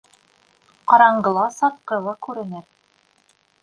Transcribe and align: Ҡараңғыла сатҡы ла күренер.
Ҡараңғыла 0.93 1.45
сатҡы 1.59 2.03
ла 2.09 2.19
күренер. 2.29 2.69